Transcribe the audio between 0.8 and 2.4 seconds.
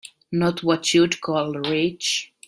you'd call rich.